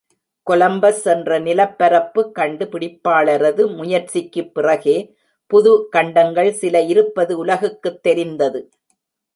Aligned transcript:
Columbus 0.47 1.03
என்ற 1.05 1.39
நிலப்பரப்பு 1.39 2.31
கண்டு 2.31 2.65
பிடிப்பாளரது 2.65 3.65
முயற்சிக்குப்பிறகே 3.75 4.97
புது 5.51 5.87
கண்டங்கள் 5.89 6.51
சில 6.53 6.81
இருப்பது 6.81 7.45
உலகுக்குத் 7.45 8.03
தெரிந்தது. 8.03 8.61